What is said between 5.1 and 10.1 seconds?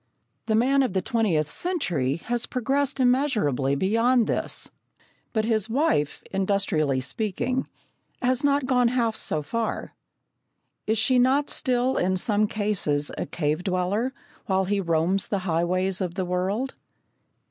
but his wife, industrially speaking, has not gone half so far.